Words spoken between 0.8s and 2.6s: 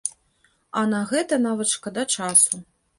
А на гэта нават шкада часу.